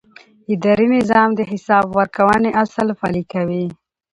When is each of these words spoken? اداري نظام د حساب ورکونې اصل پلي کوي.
اداري 0.53 0.87
نظام 0.97 1.29
د 1.35 1.41
حساب 1.51 1.85
ورکونې 1.97 2.51
اصل 2.63 2.87
پلي 2.99 3.23
کوي. 3.33 3.65